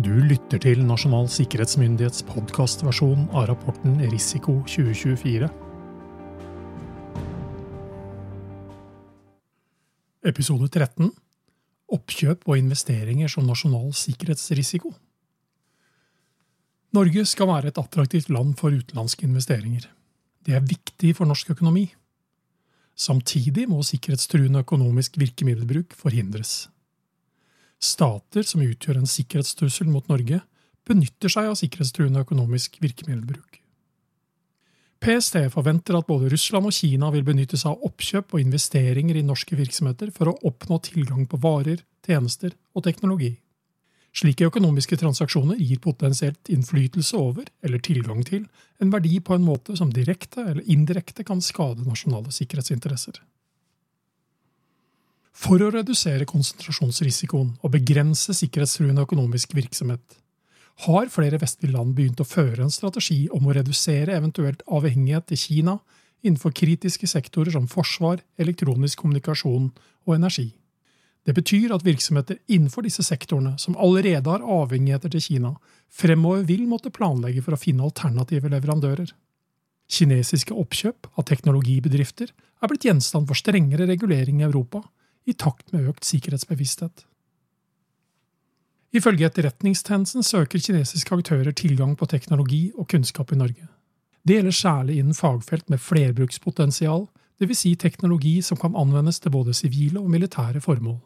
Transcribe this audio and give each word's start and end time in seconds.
Du 0.00 0.14
lytter 0.24 0.56
til 0.62 0.78
Nasjonal 0.88 1.26
sikkerhetsmyndighets 1.28 2.22
podkastversjon 2.24 3.26
av 3.36 3.50
rapporten 3.50 3.98
Risiko 4.08 4.54
2024. 4.64 5.50
Episode 10.30 10.70
13 10.70 11.10
Oppkjøp 11.92 12.48
og 12.48 12.62
investeringer 12.62 13.28
som 13.28 13.44
nasjonal 13.50 13.92
sikkerhetsrisiko. 14.00 14.94
Norge 16.96 17.28
skal 17.28 17.52
være 17.52 17.74
et 17.74 17.84
attraktivt 17.84 18.32
land 18.32 18.56
for 18.56 18.72
utenlandske 18.72 19.28
investeringer. 19.28 19.84
Det 20.40 20.56
er 20.56 20.64
viktig 20.64 21.12
for 21.20 21.28
norsk 21.28 21.52
økonomi. 21.58 21.90
Samtidig 22.96 23.68
må 23.68 23.84
sikkerhetstruende 23.84 24.64
økonomisk 24.64 25.20
virkemiddelbruk 25.20 25.92
forhindres. 25.92 26.70
Stater 27.80 28.44
som 28.44 28.62
utgjør 28.64 29.00
en 29.00 29.08
sikkerhetstrussel 29.08 29.88
mot 29.88 30.06
Norge, 30.12 30.42
benytter 30.88 31.32
seg 31.32 31.48
av 31.48 31.56
sikkerhetstruende 31.60 32.22
økonomisk 32.26 32.76
virkemiddelbruk. 32.82 33.60
PST 35.00 35.38
forventer 35.54 35.96
at 35.96 36.08
både 36.08 36.28
Russland 36.28 36.68
og 36.68 36.74
Kina 36.76 37.08
vil 37.14 37.24
benytte 37.24 37.56
seg 37.56 37.72
av 37.72 37.86
oppkjøp 37.88 38.34
og 38.36 38.42
investeringer 38.42 39.16
i 39.16 39.24
norske 39.24 39.56
virksomheter 39.56 40.10
for 40.12 40.28
å 40.28 40.36
oppnå 40.50 40.76
tilgang 40.84 41.24
på 41.24 41.40
varer, 41.40 41.80
tjenester 42.04 42.52
og 42.76 42.84
teknologi. 42.84 43.38
Slike 44.12 44.48
økonomiske 44.50 44.98
transaksjoner 45.00 45.56
gir 45.56 45.80
potensielt 45.80 46.50
innflytelse 46.52 47.16
over, 47.16 47.46
eller 47.64 47.80
tilgang 47.80 48.24
til, 48.26 48.44
en 48.82 48.92
verdi 48.92 49.20
på 49.24 49.36
en 49.36 49.46
måte 49.46 49.76
som 49.78 49.92
direkte 49.94 50.42
eller 50.50 50.66
indirekte 50.66 51.24
kan 51.24 51.40
skade 51.40 51.86
nasjonale 51.86 52.34
sikkerhetsinteresser. 52.34 53.22
For 55.36 55.62
å 55.62 55.70
redusere 55.72 56.26
konsentrasjonsrisikoen 56.28 57.54
og 57.62 57.72
begrense 57.74 58.34
sikkerhetstruende 58.36 59.06
økonomisk 59.06 59.54
virksomhet 59.56 60.18
har 60.86 61.10
flere 61.12 61.38
vestlige 61.40 61.74
land 61.74 61.92
begynt 61.96 62.20
å 62.22 62.28
føre 62.28 62.64
en 62.64 62.72
strategi 62.72 63.26
om 63.36 63.46
å 63.46 63.54
redusere 63.56 64.16
eventuelt 64.16 64.62
avhengighet 64.64 65.26
til 65.28 65.40
Kina 65.42 65.74
innenfor 66.24 66.54
kritiske 66.56 67.08
sektorer 67.08 67.52
som 67.52 67.68
forsvar, 67.68 68.22
elektronisk 68.40 69.02
kommunikasjon 69.02 69.70
og 70.06 70.14
energi. 70.14 70.50
Det 71.28 71.34
betyr 71.36 71.74
at 71.74 71.84
virksomheter 71.84 72.38
innenfor 72.48 72.86
disse 72.86 73.04
sektorene, 73.04 73.58
som 73.60 73.76
allerede 73.76 74.30
har 74.30 74.44
avhengigheter 74.44 75.12
til 75.12 75.24
Kina, 75.24 75.50
fremover 75.92 76.46
vil 76.48 76.64
måtte 76.68 76.92
planlegge 76.92 77.44
for 77.44 77.56
å 77.56 77.60
finne 77.60 77.84
alternative 77.84 78.48
leverandører. 78.52 79.12
Kinesiske 79.90 80.56
oppkjøp 80.56 81.10
av 81.18 81.26
teknologibedrifter 81.28 82.32
er 82.32 82.72
blitt 82.72 82.86
gjenstand 82.88 83.28
for 83.28 83.36
strengere 83.36 83.88
regulering 83.90 84.40
i 84.40 84.48
Europa, 84.48 84.80
i 85.26 85.32
takt 85.32 85.72
med 85.72 85.88
økt 85.90 86.06
sikkerhetsbevissthet. 86.08 87.04
Ifølge 88.92 89.28
Etterretningstjenesten 89.28 90.24
søker 90.26 90.58
kinesiske 90.58 91.14
aktører 91.14 91.52
tilgang 91.54 91.94
på 91.96 92.08
teknologi 92.10 92.72
og 92.74 92.88
kunnskap 92.90 93.32
i 93.32 93.38
Norge. 93.38 93.68
Det 94.26 94.36
gjelder 94.36 94.56
særlig 94.56 94.98
innen 94.98 95.14
fagfelt 95.14 95.70
med 95.70 95.78
flerbrukspotensial, 95.80 97.06
dvs. 97.40 97.58
Si 97.62 97.74
teknologi 97.74 98.40
som 98.42 98.58
kan 98.58 98.74
anvendes 98.76 99.20
til 99.20 99.32
både 99.32 99.54
sivile 99.54 100.00
og 100.00 100.10
militære 100.10 100.60
formål. 100.60 100.98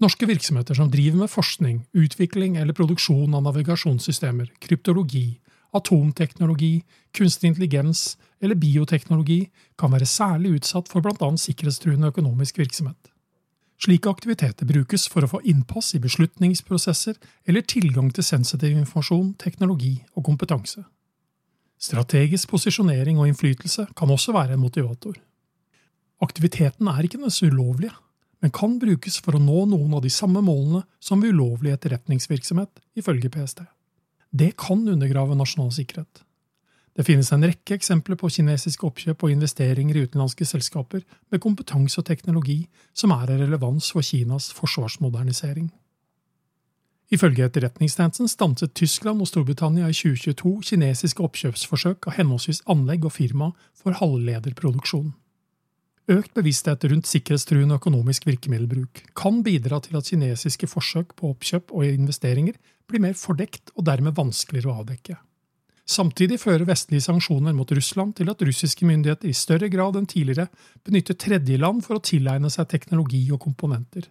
Norske 0.00 0.26
virksomheter 0.26 0.74
som 0.74 0.90
driver 0.90 1.18
med 1.18 1.30
forskning, 1.30 1.82
utvikling 1.94 2.56
eller 2.56 2.74
produksjon 2.74 3.34
av 3.34 3.42
navigasjonssystemer, 3.44 4.48
kryptologi, 4.62 5.40
atomteknologi, 5.72 6.82
kunstig 7.16 7.52
intelligens 7.52 8.16
eller 8.42 8.58
bioteknologi 8.58 9.46
kan 9.78 9.92
være 9.92 10.08
særlig 10.08 10.58
utsatt 10.58 10.90
for 10.90 11.04
bl.a. 11.04 11.30
sikkerhetstruende 11.38 12.10
økonomisk 12.12 12.58
virksomhet. 12.60 13.10
Slike 13.82 14.10
aktiviteter 14.10 14.68
brukes 14.68 15.08
for 15.10 15.24
å 15.24 15.30
få 15.32 15.40
innpass 15.48 15.90
i 15.96 16.00
beslutningsprosesser 16.02 17.16
eller 17.50 17.64
tilgang 17.66 18.12
til 18.14 18.26
sensitiv 18.26 18.76
informasjon, 18.76 19.32
teknologi 19.42 19.96
og 20.14 20.28
kompetanse. 20.28 20.84
Strategisk 21.82 22.52
posisjonering 22.52 23.18
og 23.18 23.32
innflytelse 23.32 23.88
kan 23.98 24.12
også 24.14 24.36
være 24.36 24.54
en 24.54 24.62
motivator. 24.62 25.16
Aktiviteten 26.22 26.86
er 26.86 27.02
ikke 27.02 27.18
nødvendigvis 27.18 27.50
ulovlig, 27.50 27.90
men 28.42 28.54
kan 28.54 28.78
brukes 28.78 29.18
for 29.22 29.34
å 29.34 29.42
nå 29.42 29.64
noen 29.72 29.96
av 29.98 30.04
de 30.04 30.10
samme 30.14 30.42
målene 30.46 30.84
som 31.02 31.22
ved 31.22 31.34
ulovlig 31.34 31.74
etterretningsvirksomhet, 31.74 32.70
ifølge 32.98 33.30
PST. 33.34 33.64
Det 34.32 34.54
kan 34.56 34.88
undergrave 34.88 35.36
nasjonal 35.36 35.72
sikkerhet. 35.76 36.22
Det 36.96 37.04
finnes 37.04 37.30
en 37.32 37.44
rekke 37.44 37.76
eksempler 37.76 38.18
på 38.20 38.28
kinesiske 38.32 38.84
oppkjøp 38.84 39.24
og 39.24 39.32
investeringer 39.32 39.96
i 39.96 40.04
utenlandske 40.06 40.44
selskaper 40.48 41.04
med 41.32 41.40
kompetanse 41.40 42.00
og 42.00 42.08
teknologi 42.08 42.58
som 42.96 43.14
er 43.16 43.32
av 43.32 43.40
relevans 43.40 43.88
for 43.92 44.04
Kinas 44.04 44.50
forsvarsmodernisering. 44.56 45.70
Ifølge 47.12 47.44
Etterretningstjenesten 47.44 48.28
stanset 48.28 48.72
Tyskland 48.76 49.20
og 49.20 49.28
Storbritannia 49.28 49.88
i 49.88 49.96
2022 49.96 50.52
kinesiske 50.68 51.24
oppkjøpsforsøk 51.24 52.08
av 52.08 52.16
henholdsvis 52.16 52.62
anlegg 52.72 53.04
og 53.04 53.12
firma 53.12 53.50
for 53.76 53.96
halvlederproduksjon. 54.00 55.12
Økt 56.10 56.32
bevissthet 56.34 56.82
rundt 56.90 57.06
sikkerhetstruende 57.06 57.76
økonomisk 57.78 58.24
virkemiddelbruk 58.26 59.04
kan 59.18 59.42
bidra 59.46 59.78
til 59.84 59.98
at 60.00 60.08
kinesiske 60.10 60.66
forsøk 60.66 61.12
på 61.14 61.30
oppkjøp 61.30 61.70
og 61.70 61.86
investeringer 61.86 62.56
blir 62.90 63.04
mer 63.04 63.14
fordekt 63.14 63.70
og 63.76 63.86
dermed 63.86 64.16
vanskeligere 64.16 64.72
å 64.72 64.80
avdekke. 64.82 65.18
Samtidig 65.86 66.40
fører 66.40 66.66
vestlige 66.66 67.04
sanksjoner 67.04 67.54
mot 67.54 67.70
Russland 67.70 68.16
til 68.18 68.30
at 68.30 68.42
russiske 68.42 68.86
myndigheter 68.86 69.30
i 69.30 69.36
større 69.36 69.68
grad 69.70 69.98
enn 69.98 70.08
tidligere 70.10 70.48
benytter 70.86 71.18
tredjeland 71.18 71.84
for 71.86 71.98
å 71.98 72.02
tilegne 72.02 72.50
seg 72.50 72.70
teknologi 72.70 73.22
og 73.30 73.42
komponenter. 73.46 74.08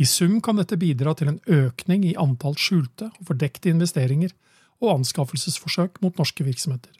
I 0.00 0.06
sum 0.06 0.38
kan 0.40 0.58
dette 0.62 0.78
bidra 0.80 1.14
til 1.14 1.32
en 1.32 1.42
økning 1.46 2.06
i 2.06 2.16
antall 2.18 2.54
skjulte 2.58 3.10
og 3.10 3.26
fordekte 3.32 3.70
investeringer 3.70 4.32
og 4.80 4.94
anskaffelsesforsøk 4.94 6.00
mot 6.04 6.16
norske 6.18 6.46
virksomheter. 6.46 6.99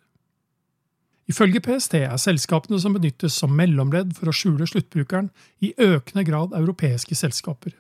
Ifølge 1.31 1.61
PST 1.63 1.95
er 2.01 2.17
selskapene 2.19 2.81
som 2.83 2.97
benyttes 2.97 3.37
som 3.39 3.53
mellomledd 3.55 4.17
for 4.17 4.31
å 4.31 4.35
skjule 4.35 4.67
sluttbrukeren, 4.67 5.29
i 5.63 5.73
økende 5.79 6.25
grad 6.27 6.57
europeiske 6.57 7.15
selskaper. 7.19 7.77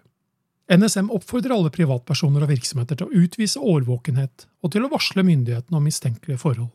NSM 0.70 1.08
oppfordrer 1.10 1.56
alle 1.56 1.72
privatpersoner 1.74 2.44
og 2.46 2.52
virksomheter 2.52 3.00
til 3.00 3.08
å 3.08 3.24
utvise 3.24 3.58
årvåkenhet 3.58 4.46
og 4.62 4.70
til 4.70 4.86
å 4.86 4.90
varsle 4.92 5.24
myndighetene 5.26 5.80
om 5.80 5.88
mistenkelige 5.88 6.38
forhold. 6.38 6.70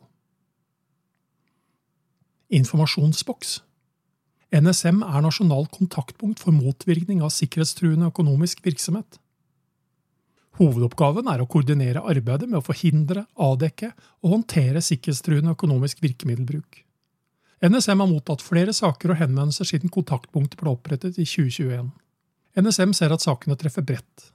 Informasjonsboks 2.59 3.62
NSM 4.56 5.02
er 5.03 5.24
nasjonalt 5.24 5.72
kontaktpunkt 5.74 6.40
for 6.44 6.56
motvirkning 6.56 7.24
av 7.25 7.34
sikkerhetstruende 7.34 8.12
økonomisk 8.12 8.62
virksomhet. 8.68 9.18
Hovedoppgaven 10.55 11.27
er 11.27 11.41
å 11.43 11.47
koordinere 11.51 12.03
arbeidet 12.07 12.47
med 12.47 12.61
å 12.61 12.63
forhindre, 12.63 13.25
avdekke 13.35 13.91
og 14.23 14.31
håndtere 14.38 14.83
sikkerhetstruende 14.83 15.51
økonomisk 15.55 15.99
virkemiddelbruk. 16.05 16.85
NSM 17.66 18.03
har 18.03 18.09
mottatt 18.11 18.43
flere 18.43 18.73
saker 18.75 19.11
og 19.11 19.19
henvendelser 19.19 19.67
siden 19.67 19.91
kontaktpunktet 19.91 20.59
ble 20.59 20.71
opprettet 20.71 21.19
i 21.19 21.27
2021. 21.27 21.91
NSM 22.55 22.95
ser 22.95 23.11
at 23.11 23.23
sakene 23.23 23.57
treffer 23.59 23.83
bredt. 23.83 24.29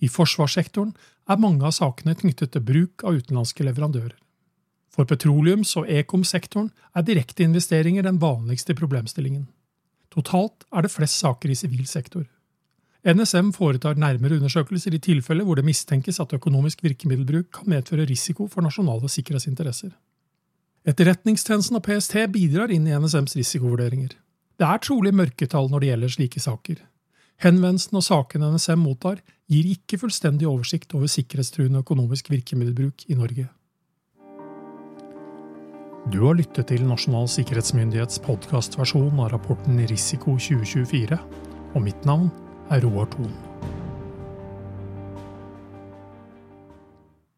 I 0.00 0.08
forsvarssektoren 0.08 0.94
er 1.28 1.40
mange 1.40 1.66
av 1.68 1.76
sakene 1.76 2.16
knyttet 2.16 2.54
til 2.54 2.64
bruk 2.64 3.04
av 3.04 3.20
utenlandske 3.20 3.66
leverandører. 3.66 4.16
For 4.90 5.06
petroleums- 5.06 5.76
og 5.76 5.88
ekom-sektoren 5.92 6.70
er 6.96 7.04
direkteinvesteringer 7.06 8.06
den 8.06 8.18
vanligste 8.22 8.74
problemstillingen. 8.78 9.46
Totalt 10.10 10.64
er 10.72 10.82
det 10.82 10.92
flest 10.94 11.20
saker 11.20 11.52
i 11.52 11.58
sivil 11.58 11.84
sektor. 11.86 12.24
NSM 13.00 13.54
foretar 13.56 13.96
nærmere 13.96 14.36
undersøkelser 14.36 14.92
i 14.92 15.00
tilfeller 15.00 15.46
hvor 15.48 15.56
det 15.56 15.64
mistenkes 15.64 16.20
at 16.20 16.34
økonomisk 16.36 16.82
virkemiddelbruk 16.84 17.46
kan 17.56 17.68
medføre 17.72 18.04
risiko 18.04 18.46
for 18.46 18.60
nasjonale 18.60 19.08
sikkerhetsinteresser. 19.08 19.94
Etterretningstjenesten 20.84 21.78
og 21.78 21.84
PST 21.86 22.18
bidrar 22.32 22.72
inn 22.72 22.88
i 22.88 22.92
NSMs 22.92 23.36
risikovurderinger. 23.36 24.12
Det 24.60 24.66
er 24.68 24.82
trolig 24.84 25.14
mørketall 25.16 25.70
når 25.72 25.80
det 25.80 25.88
gjelder 25.88 26.12
slike 26.12 26.42
saker. 26.44 26.82
Henvendelsen 27.40 27.96
og 27.96 28.04
sakene 28.04 28.50
NSM 28.52 28.84
mottar, 28.84 29.22
gir 29.48 29.70
ikke 29.72 29.98
fullstendig 30.02 30.48
oversikt 30.48 30.92
over 30.94 31.08
sikkerhetstruende 31.08 31.80
økonomisk 31.80 32.28
virkemiddelbruk 32.30 33.08
i 33.08 33.16
Norge. 33.16 33.46
Du 36.12 36.20
har 36.26 36.36
lyttet 36.36 36.68
til 36.68 36.84
Nasjonal 36.84 37.28
sikkerhetsmyndighets 37.32 38.20
podkastversjon 38.28 39.24
av 39.24 39.32
rapporten 39.32 39.80
Risiko 39.88 40.36
2024, 40.36 41.16
og 41.74 41.84
mitt 41.84 42.04
navn 42.08 42.28
Aerowartum. 42.70 43.49